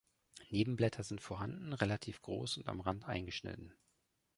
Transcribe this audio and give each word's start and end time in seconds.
Nebenblätter 0.49 1.03
sind 1.03 1.21
vorhanden, 1.21 1.73
relativ 1.73 2.23
groß 2.23 2.57
und 2.57 2.67
am 2.69 2.81
Rand 2.81 3.05
eingeschnitten. 3.05 3.71